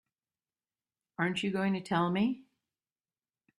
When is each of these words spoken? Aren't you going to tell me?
Aren't 1.19 1.43
you 1.43 1.51
going 1.51 1.75
to 1.75 1.79
tell 1.79 2.09
me? 2.09 2.41